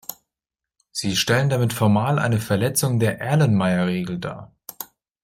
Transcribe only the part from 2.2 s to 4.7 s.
Verletzung der Erlenmeyer-Regel dar.